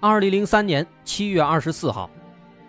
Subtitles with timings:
[0.00, 2.08] 二零零三年七月二十四号，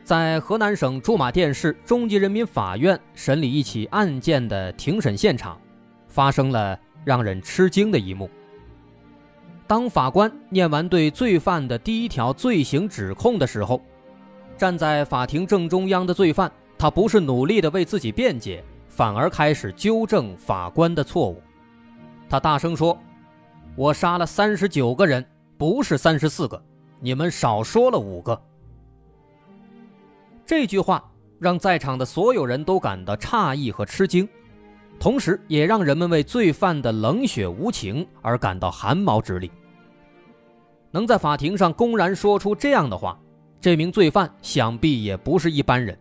[0.03, 5.55] 在河南省驻马店市中级人民法院审理一起案件的庭审现场，
[6.07, 6.75] 发生了
[7.05, 8.27] 让人吃惊的一幕。
[9.67, 13.79] 当法官念完对罪犯的第一条罪行指控的时候，
[14.57, 21.39] 站在法庭正中央的罪犯，他不是努力的为自己辩解，反而开始纠正法官的错误。
[22.27, 22.97] 他大声说
[23.77, 25.23] ：“我杀了三十九个人，
[25.59, 26.59] 不是三十四个。”
[26.99, 28.39] 你们少说了五个。
[30.45, 31.03] 这句话
[31.39, 34.27] 让在场的所有人都感到诧异和吃惊，
[34.99, 39.49] 同时也让人们为罪犯的冷血无情而感到汗毛直立。
[40.91, 43.17] 能在法庭上公然说出这样的话，
[43.61, 45.97] 这名罪犯想必也不是一般人。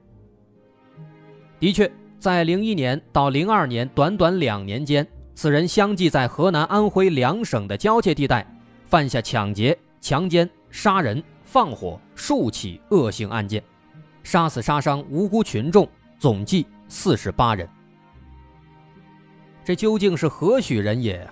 [1.60, 8.46] 的确，在零一年到零二年短短两年间，此人相继在河南、安徽两省的交界地带
[8.86, 10.48] 犯下抢劫、强奸。
[10.70, 13.62] 杀人、放火数起恶性案件，
[14.22, 15.88] 杀死、杀伤无辜群众，
[16.19, 17.69] 总计四十八人。
[19.64, 21.28] 这究竟是何许人也？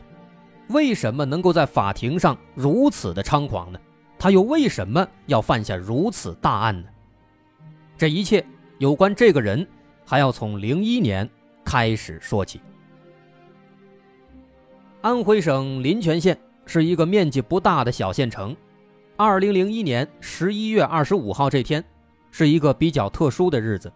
[0.69, 3.79] 为什么能够在法庭上如此的猖狂呢？
[4.19, 6.89] 他又为什么要犯下如此大案呢？
[7.97, 8.45] 这一切
[8.79, 9.67] 有关这个人，
[10.05, 11.29] 还要从零一年
[11.65, 12.61] 开始说起。
[15.03, 18.57] 安徽省临泉县是一个面积不大的小县城。
[19.19, 21.83] 二零零一年十一月二十五号这天，
[22.31, 23.91] 是一个比较特殊的日子，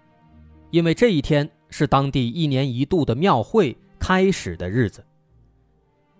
[0.70, 5.04] 因为这一天是当地一年一度的庙会开始的日子。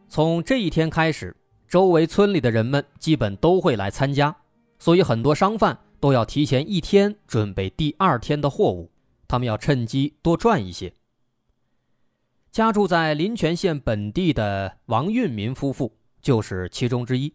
[0.07, 1.35] 从这一天开始，
[1.67, 4.37] 周围村里的人们基本都会来参加，
[4.79, 8.91] 所以很多商贩都要提前一天准备第二天的货物，
[9.27, 10.93] 他们要趁机多赚一些。
[12.53, 17.33] 家住在临泉县本地的王运民夫妇就是其中之一。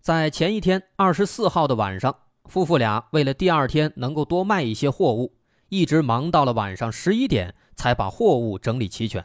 [0.00, 2.16] 在前一天二十四号的晚上，
[2.46, 5.34] 夫妇俩为了第二天能够多卖一些货物，
[5.68, 9.24] 一直忙到了晚上十一点才把货物整理齐全。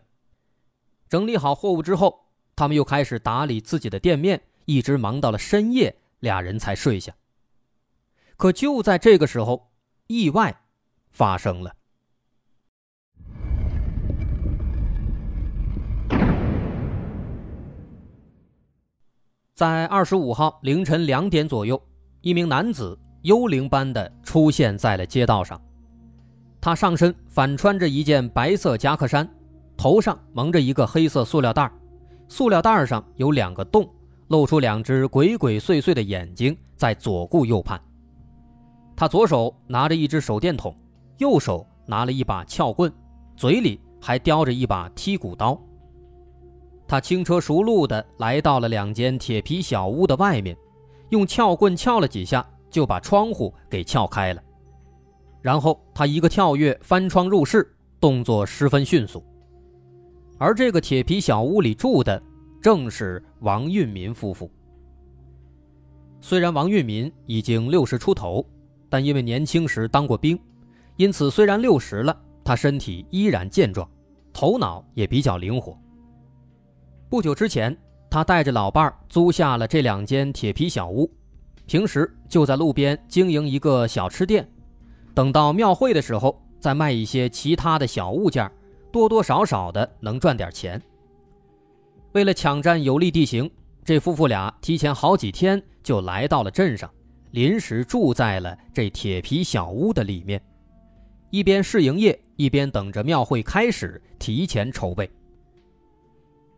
[1.07, 2.25] 整理好货物之后，
[2.56, 7.13] 他们又开始打理自己的店面，一直忙到了深夜，俩人才睡下。
[8.35, 9.72] 可就在这个时候，
[10.07, 10.63] 意外
[11.12, 11.75] 发生了。
[19.55, 21.79] 在二十五号凌晨两点左右，
[22.21, 25.61] 一名男子幽灵般的出现在了街道上。
[26.59, 29.29] 他上身反穿着一件白色夹克衫，
[29.77, 31.71] 头上蒙着一个黑色塑料袋，
[32.27, 33.87] 塑料袋上有两个洞，
[34.29, 37.79] 露出两只鬼鬼祟祟的眼睛，在左顾右盼。
[38.95, 40.75] 他左手拿着一只手电筒，
[41.19, 42.91] 右手拿了一把撬棍，
[43.37, 45.61] 嘴里还叼着一把剔骨刀。
[46.93, 50.55] 他轻车熟路地来到了两间铁皮小屋的外面，
[51.09, 54.43] 用撬棍撬了几下，就把窗户给撬开了。
[55.41, 57.67] 然后他一个跳跃翻窗入室，
[57.99, 59.25] 动作十分迅速。
[60.37, 62.21] 而这个铁皮小屋里住的
[62.61, 64.47] 正是王运民夫妇。
[66.21, 68.45] 虽然王运民已经六十出头，
[68.87, 70.39] 但因为年轻时当过兵，
[70.97, 73.89] 因此虽然六十了，他身体依然健壮，
[74.31, 75.75] 头脑也比较灵活。
[77.13, 77.77] 不久之前，
[78.10, 81.07] 他带着老伴儿租下了这两间铁皮小屋，
[81.68, 84.50] 平时就在路边经营一个小吃店，
[85.13, 88.51] 等到庙会的时候再卖一些其他的小物件，
[88.92, 90.81] 多多少少的能赚点钱。
[92.13, 93.48] 为了抢占有利地形，
[93.86, 96.89] 这夫妇俩提前好几天就来到了镇上，
[97.30, 100.42] 临时住在了这铁皮小屋的里面，
[101.30, 105.07] 一边试营业，一边等着庙会开始，提前筹备。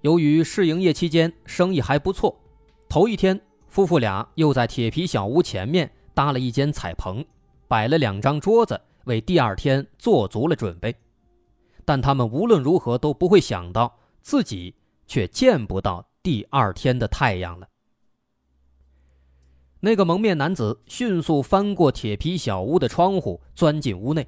[0.05, 2.39] 由于试营业期间生意还不错，
[2.87, 7.25] 头一天夫妇俩又在铁皮小屋前面搭了一间彩棚，
[7.67, 10.95] 摆了两张桌子，为第二天做足了准备。
[11.85, 14.75] 但他们无论如何都不会想到，自己
[15.07, 17.67] 却见不到第二天的太阳了。
[19.79, 24.27] 那个蒙面男子迅速翻过铁皮小屋的窗户，钻进屋内。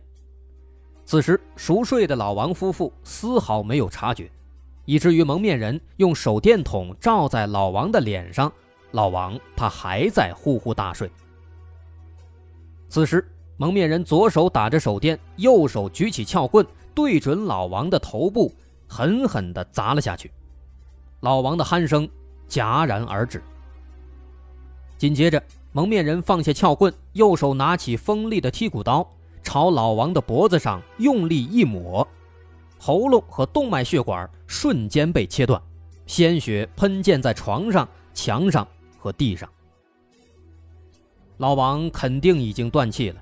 [1.05, 4.31] 此时熟睡的老王夫妇丝毫没有察觉。
[4.87, 8.51] 以至于蒙面人用手电筒照在老王的脸上，
[8.91, 11.11] 老王他还在呼呼大睡。
[12.87, 18.49] 此时，蒙面人左手打着手电，右手举起撬棍，对准老王的头部，
[18.87, 20.31] 狠狠地砸了下去。
[21.19, 22.07] 老王的鼾声
[22.47, 23.43] 戛然而止。
[24.97, 25.43] 紧接着，
[25.73, 29.05] 蒙面人放下撬棍，右手拿起锋利的剔骨刀，
[29.43, 32.07] 朝老王的脖子上用力一抹，
[32.79, 35.61] 喉咙和动脉血管瞬间被切断，
[36.05, 39.49] 鲜血喷溅在床上、墙上和地上。
[41.37, 43.21] 老王肯定已经断气了。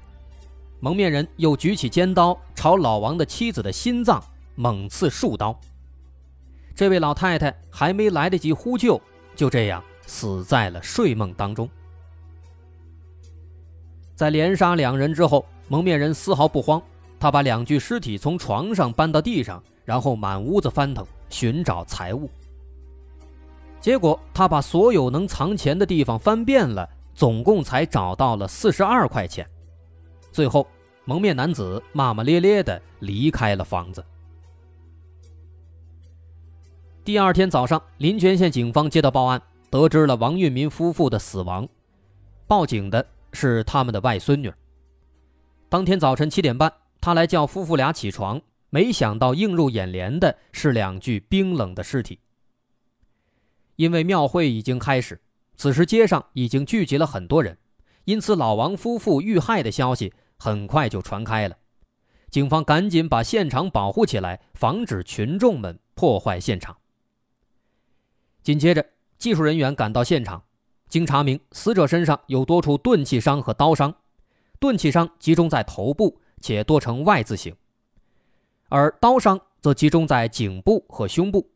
[0.80, 4.24] 蒙面人又举起尖刀，朝老王的妻子的心脏
[4.56, 5.58] 猛刺数刀。
[6.76, 9.02] 这位老太太还没来得及呼救，
[9.36, 11.70] 就这样死在了睡梦当中。
[14.14, 16.82] 在连杀两人之后，蒙面人丝毫不慌，
[17.20, 22.30] 他把两具尸体从床上搬到地上，然后满屋子翻腾，寻找财物。
[23.80, 26.90] 结果他把所有能藏钱的地方翻遍了。
[27.18, 29.50] 总共才找到了四十二块钱，
[30.34, 30.68] 最后
[31.06, 34.04] 蒙面男子骂骂咧咧的离开了房子。
[37.06, 41.66] 第二天早上，临泉县警方接到报案，得知了王运民夫妇的死亡。
[42.48, 44.52] 报警的是他们的外孙女。
[45.70, 46.70] 当天早晨七点半，
[47.06, 48.42] 他来叫夫妇俩起床，
[48.72, 52.20] 没想到映入眼帘的是两具冰冷的尸体。
[53.76, 55.22] 因为庙会已经开始。
[55.56, 57.56] 此时街上已经聚集了很多人，
[58.06, 61.56] 因此老王夫妇遇害的消息很快就传开了。
[62.32, 66.76] 警方赶紧把现场保护起来，防止群众们破坏现场。
[68.42, 68.84] 紧接着，
[69.20, 70.44] 技术人员赶到现场，
[70.90, 73.94] 经查明，死者身上有多处钝器伤和刀伤，
[74.60, 77.56] 钝器伤集中在头部，且多呈 Y 字形，
[78.70, 81.50] 而刀伤则集中在颈部和胸部。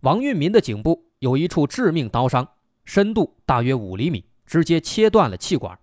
[0.00, 2.48] 王运民的颈部有一处致命刀伤。
[2.84, 5.78] 深度大约五厘米，直接切断了气管，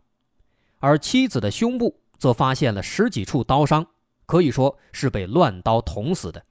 [0.80, 3.86] 而妻子的胸部则发现了十几处刀伤，
[4.26, 6.44] 可以说是被乱刀捅死的。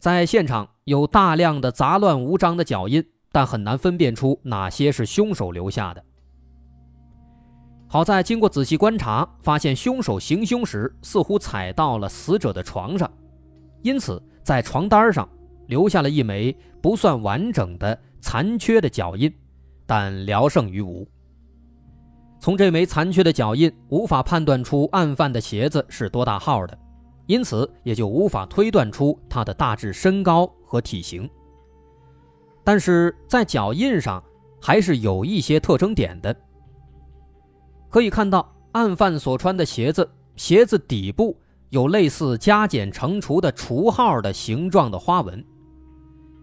[0.00, 6.04] 在现场有大量的杂乱无章的脚印，但很难分辨出哪些是凶手留下的。
[7.92, 13.10] 好在经过仔细观察，发现凶手行凶时似乎踩到了死者的床上，
[13.82, 15.28] 因此在床单上
[15.66, 17.98] 留下了一枚不算完整的。
[18.22, 19.34] 残缺的脚印，
[19.86, 21.08] 但聊胜于无。
[22.38, 26.78] 从这枚残缺的脚印，无法判断出案犯的鞋子是多大号的，
[27.26, 31.28] 因此也就无法推断出他的大致身高和体型。
[32.62, 34.22] 但是在脚印上
[34.60, 36.36] 还是有一些特征点的，
[37.90, 41.36] 可以看到案犯所穿的鞋子，鞋子底部
[41.68, 45.44] 有类似加减乘除的除号的形状的花纹。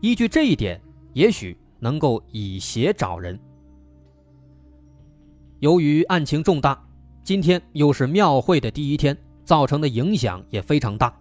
[0.02, 0.80] 依据这一点，
[1.14, 1.58] 也许。
[1.80, 3.40] 能够以鞋找人。
[5.60, 6.84] 由于案情重大，
[7.24, 11.16] 今天又是庙会的第一天，造成的影响也非常大。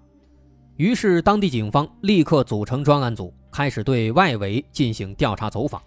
[0.76, 5.82] 于是，当地警方立刻组成专案组，开始对外围进行调查走访。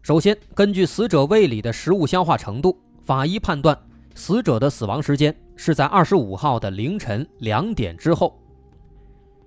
[0.00, 2.74] 首先，根据死者胃里的食物消化程度，
[3.06, 3.78] 法医判断
[4.16, 8.36] 死者的死亡时间是在二十五号的凌晨两点之后。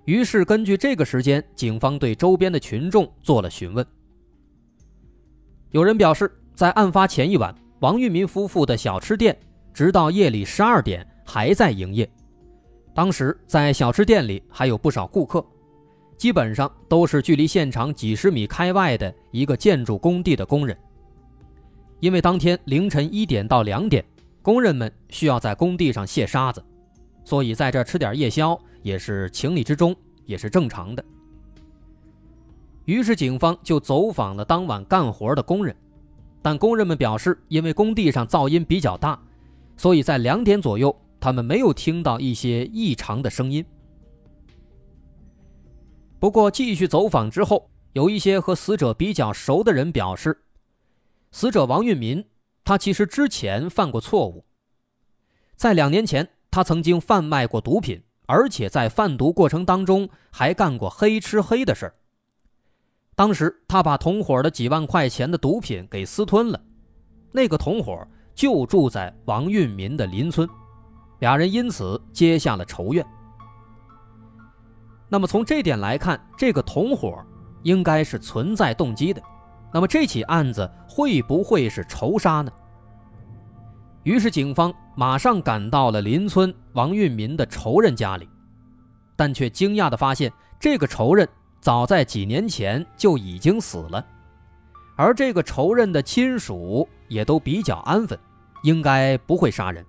[0.05, 3.85] 于是，根据这个时间，警方对周边的群众做了询问。
[5.71, 9.37] 有人表示，在案发前一晚，王玉民夫妇的小吃店
[9.73, 12.09] 直到夜里十二点还在营业。
[12.95, 15.45] 当时，在小吃店里还有不少顾客，
[16.17, 20.75] 基本上都是距离现场几十米开外的一个建筑工地的工人。
[21.99, 24.03] 因为当天凌晨一点到两点，
[24.41, 26.63] 工人们需要在工地上卸沙子，
[27.23, 28.59] 所以在这吃点夜宵。
[28.81, 29.93] 也是情理之中，
[30.25, 31.03] 也是正常的。
[32.85, 35.75] 于是警方就走访了当晚干活的工人，
[36.41, 39.21] 但工人们表示，因为工地上噪音比较大，
[39.75, 43.65] 所以在两点左右，他们没有听到一些异常的声音。
[46.21, 50.41] 不过，继续走访之后，有一些和死者比较熟的人表示，
[51.31, 52.25] 死者王运民，
[52.63, 54.45] 他其实之前犯过错误，
[55.55, 58.03] 在两年前，他曾经贩卖过毒品。
[58.31, 61.95] 而且在贩毒过程当中还干过黑吃黑的事儿。
[63.15, 66.61] 当时他把同伙的几万块钱的毒品给私吞了，
[67.31, 70.47] 那个同伙就住在王运民的邻村，
[71.17, 73.03] 俩人因此结下了仇怨。
[75.07, 77.25] 那么从这点来看，这个同伙
[77.63, 79.19] 应该是存在动机的。
[79.71, 82.51] 那么这起案子会不会是仇杀呢？
[84.03, 84.73] 于是警方。
[84.95, 88.27] 马上赶到了邻村王运民的仇人家里，
[89.15, 91.25] 但却惊讶地发现，这个仇人
[91.61, 94.05] 早在几年前就已经死了，
[94.97, 98.19] 而这个仇人的亲属也都比较安分，
[98.63, 99.85] 应该不会杀人，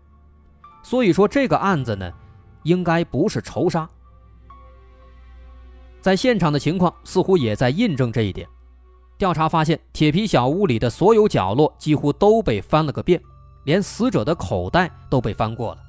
[0.85, 2.09] 所以说这个案子呢，
[2.63, 3.89] 应该不是仇杀。
[6.01, 8.49] 在现场的情况似乎也在印证这一点。
[9.21, 13.21] 调查发现，铁皮小屋里的所有角落几乎都被翻了个遍，
[13.65, 15.83] 连死者的口袋都被翻过了。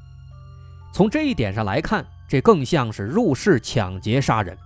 [0.92, 4.58] 从这一点上来看，这更像是入室抢劫杀人。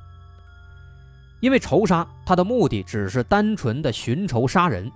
[1.42, 4.92] 因为仇杀，他的目的只是单纯的寻仇杀人，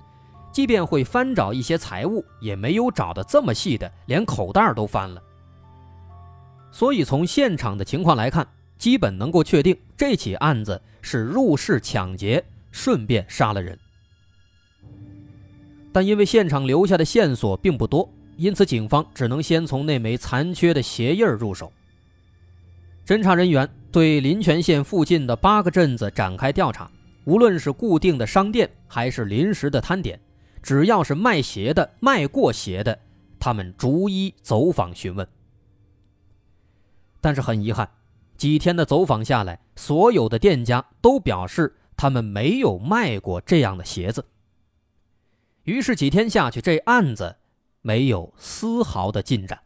[0.51, 5.21] 即便会翻找一些财物，也没有找的这么细的，连口袋都翻了。
[6.71, 8.47] 所以从现场的情况来看，
[8.79, 13.77] 基本能够确定这起案子是入室抢劫，顺便杀了人。
[15.91, 18.07] 但因为现场留下的线索并不多，
[18.38, 21.71] 因此警方只能先从那枚残缺的鞋印入手。
[23.05, 26.89] 侦查人员对临泉县附近的八个镇子展开调查，
[27.25, 30.19] 无论是固定的商店还是临时的摊点，
[30.61, 32.99] 只要是卖鞋的、卖过鞋的，
[33.39, 35.27] 他们逐一走访询问。
[37.19, 37.89] 但是很遗憾，
[38.38, 44.24] 几天的走访下来，所有的店家都表示他们没有卖过这样的鞋子。
[45.63, 47.36] 于是几天下去，这案子
[47.82, 49.60] 没有丝毫的进展。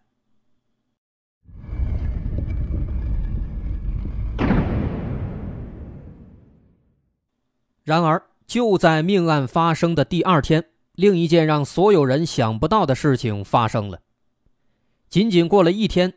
[7.84, 14.00] 然而，就在命案发生的第二天，另一件让所有人想不到的事情发生了。
[15.08, 16.16] 仅仅过了一天，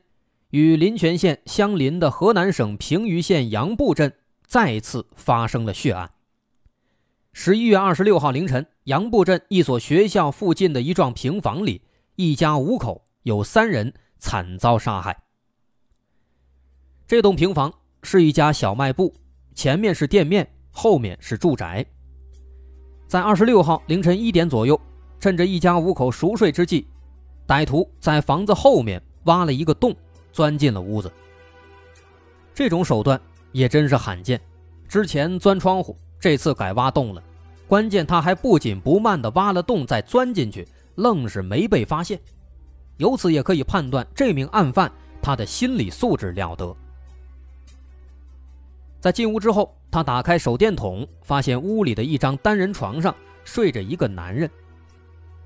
[0.49, 4.15] 与临泉县相邻的河南省平舆县杨埠镇
[4.47, 6.11] 再次发生了血案。
[7.33, 11.83] 十一月二十六号凌晨，杨埠镇一所学校附近的一幢平房里，
[12.15, 15.25] 一家五口有三人惨遭杀害。
[17.07, 17.73] 这栋平房
[18.03, 19.15] 是一家小卖部，
[19.55, 20.49] 前面是店面。
[20.79, 21.83] 后面是住宅。
[23.07, 24.79] 在二十六号凌晨一点左右，
[25.19, 26.87] 趁着一家五口熟睡之际，
[27.47, 29.97] 歹徒在房子后面挖了一个洞，
[30.31, 31.11] 钻进了屋子。
[32.53, 33.19] 这种手段
[33.57, 34.39] 也真是罕见。
[34.87, 37.23] 之前钻窗户，这次改挖洞了。
[37.67, 42.21] 关键他还不紧不慢地挖了洞再钻进去，愣是没被发现。
[42.99, 46.77] 由此也可以判断，这名案犯他的心理素质了得。
[49.01, 54.51] 在进屋之后，他打开手电筒，发现屋里的一张单人床上睡着一个男人，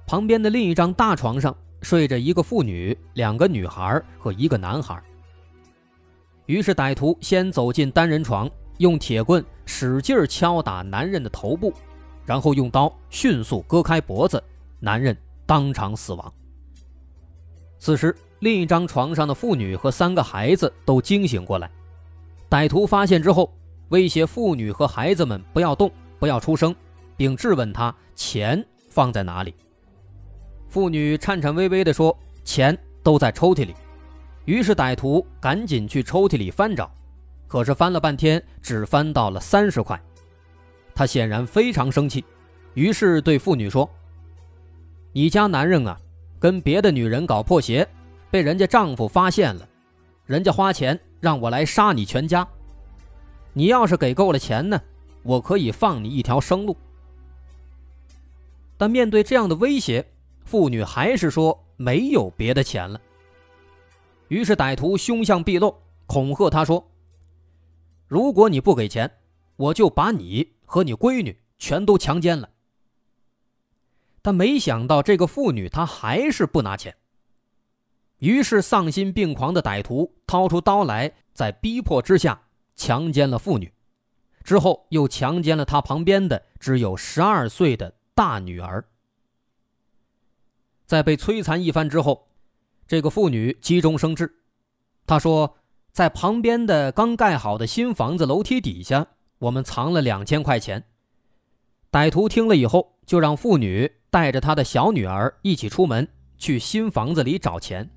[0.05, 5.01] 旁边的另一张大床上睡着一个妇女、两个女孩和一个男孩。
[6.51, 11.73] 于是歹徒先走进单人床，用铁棍使劲敲打男人的头部，
[12.27, 14.43] 然后用刀迅速割开脖子，
[14.81, 15.17] 男人
[15.47, 16.35] 当场死亡。
[17.79, 21.71] 此时，另一张床上的妇女和三个孩子都惊醒过来。
[22.51, 23.49] 歹徒发现之后，
[23.91, 25.89] 威胁妇女和孩子们不要动、
[26.19, 26.75] 不要出声，
[27.17, 29.55] 并质问他钱放在哪里。
[30.67, 33.73] 妇女颤颤巍巍地说：“钱都在抽屉里。”
[34.51, 36.91] 于是歹徒赶紧去抽屉里翻找，
[37.47, 39.97] 可是翻了半天，只翻到了三十块。
[40.93, 42.25] 他显然非常生气，
[42.75, 43.89] 于是对妇女说
[45.15, 45.97] ：“你家男人啊，
[46.41, 47.89] 跟别的女人搞破鞋，
[48.29, 49.69] 被人家丈夫发现了，
[50.27, 52.49] 人家花钱。”让我来杀你全家！
[53.53, 54.81] 你要是给够了钱呢，
[55.23, 56.77] 我可以放你一条生路。
[58.77, 60.05] 但面对这样的威胁，
[60.45, 63.01] 妇女还是说没有别的钱了。
[64.31, 66.93] 于是歹徒凶相毕露，恐吓他说
[68.07, 69.19] ：“如果你不给钱，
[69.57, 72.49] 我就把你和你闺女全都强奸了。”
[74.23, 76.97] 但没想到这个妇女她还是不拿钱。
[78.19, 82.43] 于是，丧心病狂的歹徒掏出刀来，在逼迫之下
[82.77, 83.73] 强奸了妇女，
[84.45, 88.85] 之后又强奸了她旁边的只有十二岁的大女儿。
[90.87, 92.29] 在被摧残一番之后，
[92.91, 94.29] 这个妇女急中生智，
[95.07, 95.55] 她说
[95.95, 99.07] ：“在旁边的刚盖好的新房子楼梯底下，
[99.39, 100.83] 我们藏了两千块钱。”
[101.93, 107.89] 歹徒听了以后，就让妇女带着她的小女儿一起出门，去新房子里找钱。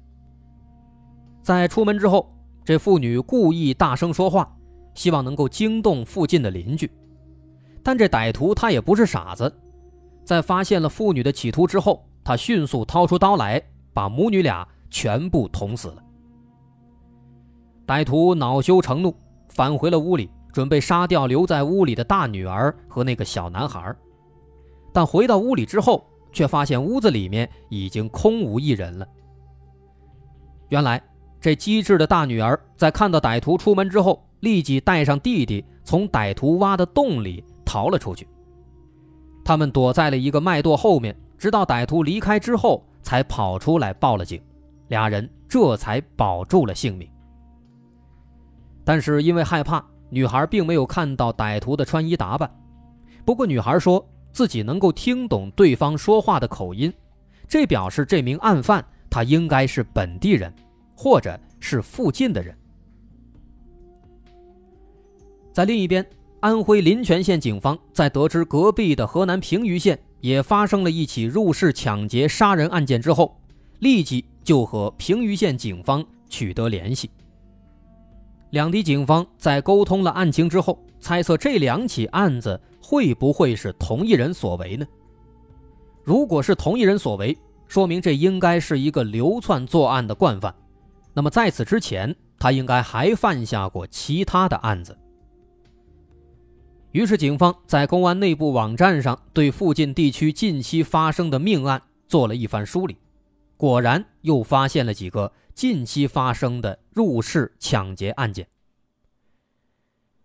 [1.42, 2.32] 在出门之后，
[2.64, 4.56] 这妇女故意大声说话，
[4.94, 6.88] 希望能够惊动附近的邻居。
[7.82, 9.52] 但这歹徒他也不是傻子，
[10.24, 13.60] 在发现了妇女的企图之后，他迅速掏出刀来，
[13.92, 16.04] 把母女俩全部捅死了。
[17.88, 19.14] 歹徒恼羞成怒，
[19.50, 23.94] 返回了屋里，准备杀掉留在屋里的大女儿和那个小男孩。
[24.94, 29.08] 但回到屋里之后，却发现屋子里面已经空无一人了。
[30.70, 31.02] 原来。
[31.42, 38.26] 这机智的大女儿在看到歹徒出门之后，立即带上弟弟从歹徒挖的洞里逃了出去。
[39.44, 44.42] 他们躲在了一个麦垛后面，直到歹徒离开之后，才跑出来报了警，
[44.88, 47.10] 俩人这才保住了性命。
[48.84, 52.50] 但是因为害怕，女孩并没有看到歹徒的穿衣打扮。
[53.26, 56.92] 不过女孩说自己能够听懂对方说话的口音，
[57.48, 60.54] 这表示这名案犯他应该是本地人，
[60.96, 62.54] 或者是附近的人。
[65.54, 66.06] 在另一边，
[66.42, 73.40] 安徽临泉县警方在得知隔壁的河南平舆县也发生了一起入室抢劫杀人案件之后，
[73.80, 77.10] 立即就和平舆县警方取得联系。
[78.52, 84.86] 两地警方在沟通了案情之后，猜测这两起案子会不会是同一人所为呢？
[86.04, 87.36] 如果是同一人所为，
[87.68, 90.54] 说明这应该是一个流窜作案的惯犯。
[91.14, 94.98] 那么在此之前，他应该还犯下过其他的案子。
[96.92, 102.98] 于是，警方在公安内部网站上对附近地区近期发生的命案做了一番梳理，
[103.64, 105.32] 果然又发现了几个。
[105.54, 108.50] 近期发生的入室抢劫案件，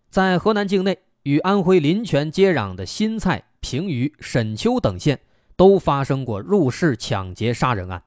[0.09, 5.21] 在河南境内与安徽临泉接壤的新蔡、平舆、沈丘等县
[5.55, 8.03] 都发生过入室抢劫杀人案。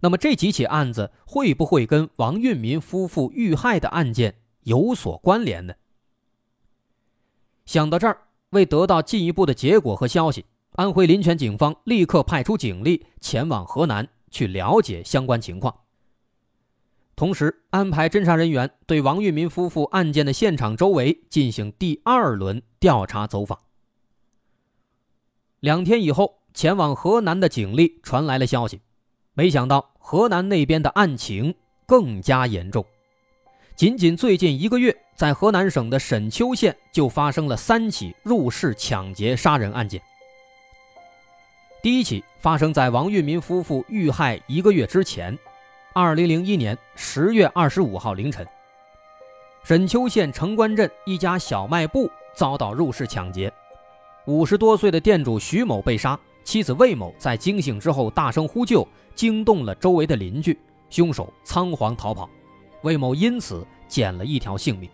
[0.00, 5.74] 那么这几起案子会不会跟王运民夫妇遇害的案件有所关联呢？
[7.66, 15.72] 想到这儿，为得到进一步的结果和消息，安徽临泉警方立刻派出警力前往河南去了解相关情况。
[17.14, 23.60] 同时安排侦查人员对王玉民夫妇案件的现场周围进行第二轮调查走访。
[25.60, 28.80] 两天以后，前往河南的警力传来了消息，
[29.34, 31.54] 没想到河南那边的案情
[31.86, 32.84] 更加严重。
[33.76, 40.02] 仅仅最近一个月，在河南省的沈丘县就发生了三起入室抢劫杀人案件。
[41.82, 45.36] 第一起发生在王玉民夫妇遇害一个月之前。
[45.92, 48.46] 二零零一年十月二十五号凌晨，
[49.64, 53.52] 沈丘县城关镇一家小卖部遭到入室抢劫，
[54.26, 60.56] 五十多岁的店主徐某被杀，妻子魏某在惊醒之后大声呼救，惊动了周围的邻居，
[60.88, 62.30] 凶手仓皇逃跑，
[62.82, 64.88] 魏某因此捡了一条性命。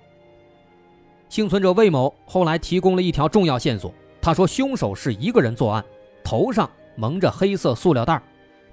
[1.29, 5.85] 幸存者魏某后来提供了一条重要线索，他说凶手是一个人作案，
[6.29, 8.23] 头上蒙着黑色塑料袋，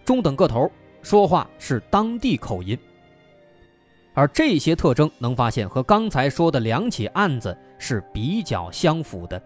[0.03, 0.69] 中等个头。
[1.01, 2.77] 说话是当地口音，
[4.13, 9.41] 而这些特征能发现和刚才说的两起案子是比较相符的。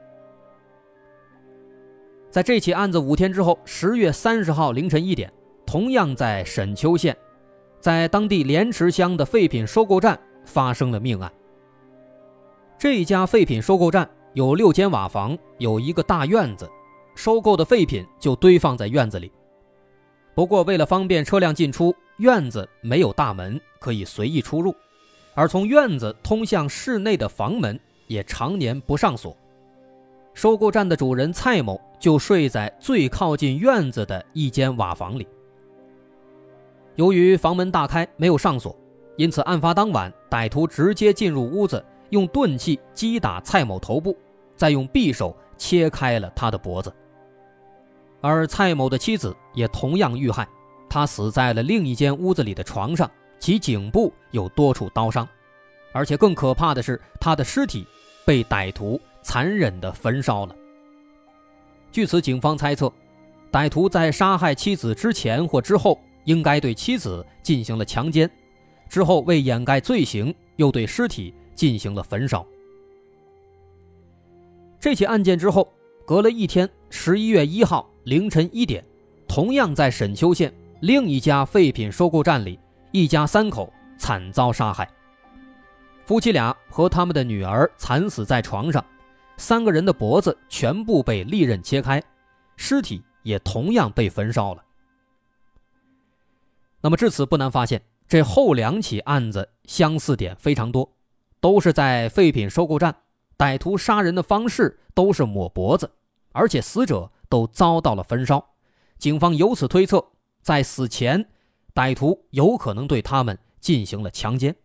[2.31, 5.31] 在这起案子五天之后，十月三十号凌晨一点，
[5.63, 7.15] 同样在沈丘县，
[7.79, 11.31] 在当地莲池乡的废品收购站发生了命案。
[12.75, 16.67] 这家废品收购站有六间瓦房，有一个大院子，
[17.19, 19.29] 收购的废品就堆放在院子里。
[20.33, 24.73] 不过，为了方便车辆进出，院子没有大门可以随意出入，
[25.33, 27.77] 而从院子通向室内的房门
[28.07, 29.35] 也常年不上锁。
[30.33, 35.27] 收购站的主人蔡某就睡在最靠近院子的一间瓦房里。
[36.95, 38.73] 由于房门大开，没有上锁，
[39.17, 44.15] 因此案发当晚，歹徒直接进入屋子，用钝器击打蔡某头部，
[44.55, 46.89] 再用匕首切开了他的脖子。
[48.21, 50.47] 而蔡某的妻子也同样遇害，
[50.89, 55.27] 她死在了另一间屋子里的床上，其颈部有多处刀伤，
[55.93, 57.87] 而且更可怕的是，她的尸体
[58.25, 60.55] 被歹徒残忍地焚烧了。
[61.91, 62.91] 据此，警方猜测，
[63.51, 68.29] 歹徒在杀害妻子之前或之后，应该对妻子进行了强奸，
[68.89, 72.45] 之后为掩盖罪行，又对尸体进行了焚烧。
[74.79, 75.73] 这起案件之后，
[76.05, 77.88] 隔了一天，十一月一号。
[78.03, 78.83] 凌晨一点，
[79.27, 82.59] 同样在沈丘县另一家废品收购站里，
[82.91, 84.89] 一家三口惨遭杀害。
[86.05, 88.83] 夫妻俩和他们的女儿惨死在床上，
[89.37, 92.01] 三个人的脖子全部被利刃切开，
[92.55, 94.63] 尸体也同样被焚烧了。
[96.81, 100.89] 那么至此不难发现，这后两起案子相似点非常多，
[101.39, 102.95] 都是在废品收购站，
[103.37, 105.91] 歹徒杀人的方式都是抹脖子，
[106.31, 107.11] 而且死者。
[107.29, 108.55] 都遭到了焚烧，
[108.97, 111.29] 警方由此推测，在死前，
[111.73, 114.55] 歹徒有可能对他们进行了强奸。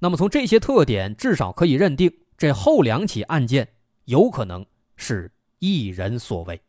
[0.00, 3.68] 那么从这些特点，至少可以认定，这后两起案件
[4.04, 6.60] 有可能是一人所为。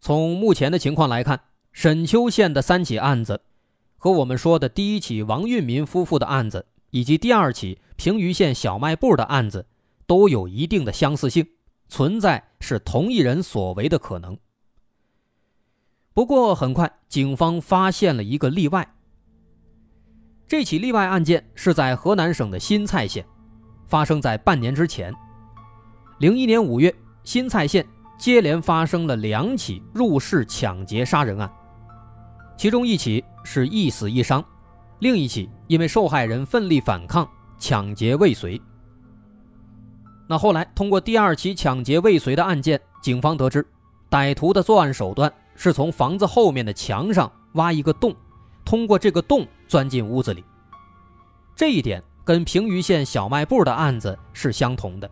[0.00, 1.40] 从目前的情况来看，
[1.72, 3.42] 沈丘县的三起案子。
[4.02, 9.64] 和我们说的第一起王运民夫妇的案子，以及第二起平舆县小卖部的案子，
[10.08, 11.46] 都有一定的相似性，
[11.86, 14.36] 存在是同一人所为的可能。
[16.12, 18.92] 不过，很快警方发现了一个例外。
[20.48, 23.24] 这起例外案件是在河南省的新蔡县，
[23.86, 25.14] 发生在半年之前。
[26.18, 27.86] 零一年五月，新蔡县
[28.18, 31.48] 接连发生了两起入室抢劫杀人案，
[32.56, 34.44] 其中一起是一死一伤，
[35.00, 37.28] 另一起因为受害人奋力反抗，
[37.58, 38.60] 抢劫未遂。
[40.28, 43.66] 那后来通过第二起抢劫未遂的案件，警方得知，
[44.10, 48.14] 歹徒的作案手段是从房子后面的墙上挖一个洞，
[48.64, 50.44] 通过这个洞钻进屋子里。
[51.54, 55.10] 这一点跟平舆县小卖部的案子是相同的。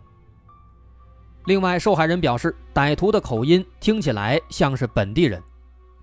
[1.45, 5.41] 另外，受害人表示，歹徒的口音听起来像是本地人，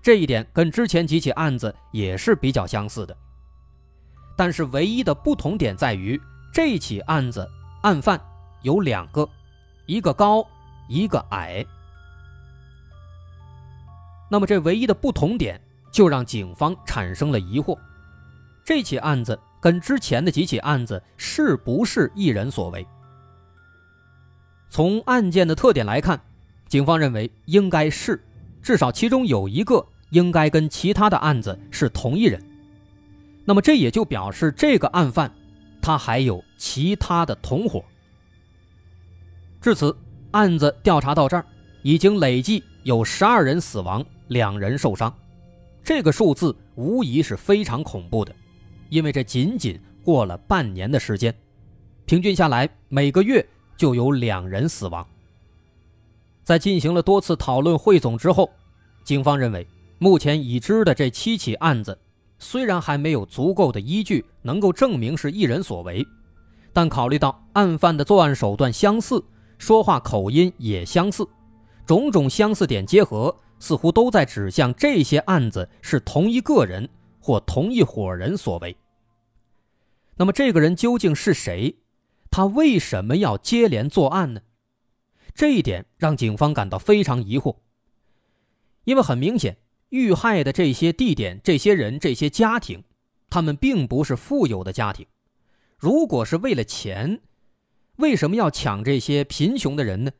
[0.01, 3.15] 这一点跟之前几起案子也是比较相似的。
[4.37, 6.19] 但是，唯一的不同点在于，
[6.53, 7.45] 这起案子
[7.81, 8.19] 案犯
[8.61, 9.27] 有两个，
[9.85, 10.45] 一个高，
[10.87, 11.65] 一个矮。
[14.29, 15.59] 那么，这唯一的不同点
[15.91, 17.77] 就让警方产生了疑惑：
[18.63, 22.87] 这起案子跟之前的几起案子是不是一人所为？
[24.69, 26.21] 从案件的特点来看，
[26.67, 28.23] 警方认为应该是，
[28.61, 32.41] 至少其中有一个应该跟其他的案子是同一人。
[33.45, 35.31] 那么这也就表示这个案犯，
[35.81, 37.83] 他还有其他的同伙。
[39.61, 39.95] 至此，
[40.31, 41.45] 案子调查到这儿，
[41.81, 45.13] 已经累计有十二人死亡，两人受伤，
[45.83, 48.35] 这个数字无疑是非常恐怖的，
[48.89, 51.33] 因为这仅仅过了半年的时间，
[52.05, 53.45] 平均下来每个月。
[53.79, 55.07] 就有两人死亡。
[56.49, 58.49] 在进行了多次讨论汇总之后，
[59.03, 59.67] 警方认为，
[59.99, 61.95] 目前已知的这七起案子，
[62.39, 66.03] 虽然还没有足够的依据能够证明是一人所为，
[66.73, 69.23] 但考虑到案犯的作案手段相似，
[69.59, 71.23] 说话口音也相似，
[71.85, 78.75] 种种相似点结合，似乎都在指向这些案子是同一个人或同一伙人所为。
[80.17, 81.75] 那么，这个人究竟是谁？
[82.31, 84.41] 他为什么要接连作案呢？
[85.39, 87.55] 这一点让警方感到非常疑惑。
[88.83, 89.55] 因为很明显，
[89.87, 92.83] 遇害的这些地点、这些人、这些家庭，
[93.29, 95.07] 他们并不是富有的家庭。
[95.77, 97.21] 如果是为了钱，
[97.95, 100.11] 为什么要抢这些贫穷的人呢？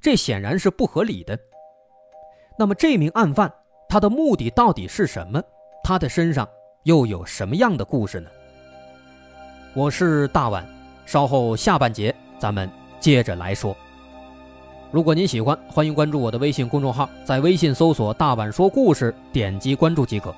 [0.00, 1.36] 这显然是不合理的。
[2.56, 3.52] 那么，这名案犯
[3.88, 5.42] 他的目的到底是什么？
[5.82, 6.48] 他的身上
[6.84, 8.30] 又有什么样的故事呢？
[9.74, 10.64] 我是大碗。
[11.04, 13.76] 稍后下半节咱们接着来说。
[14.90, 20.34] 如果您喜欢，欢迎关注我的微信公众号，在微信搜索“大碗说故事”，点击关注即可。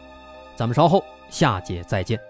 [0.56, 2.29] 咱们稍后下节再见。